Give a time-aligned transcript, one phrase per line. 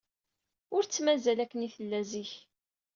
[0.75, 2.31] Ur tt-mazal akken ay tella zik.